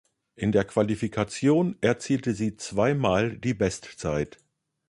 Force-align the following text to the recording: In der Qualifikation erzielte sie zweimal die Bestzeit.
In 0.33 0.51
der 0.51 0.63
Qualifikation 0.65 1.77
erzielte 1.81 2.33
sie 2.33 2.57
zweimal 2.57 3.37
die 3.37 3.53
Bestzeit. 3.53 4.39